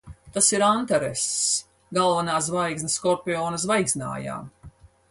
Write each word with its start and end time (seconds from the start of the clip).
Tas 0.35 0.45
ir 0.57 0.63
Antaress. 0.67 1.25
Galvenā 1.99 2.41
zvaigzne 2.49 2.91
Skorpiona 2.95 3.63
zvaigznājā. 3.67 4.43